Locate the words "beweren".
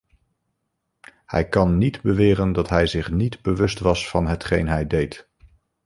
2.01-2.53